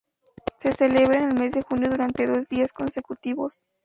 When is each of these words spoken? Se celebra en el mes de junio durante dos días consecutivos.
Se 0.57 0.73
celebra 0.73 1.19
en 1.19 1.29
el 1.29 1.37
mes 1.39 1.51
de 1.51 1.61
junio 1.61 1.91
durante 1.91 2.25
dos 2.25 2.47
días 2.47 2.73
consecutivos. 2.73 3.61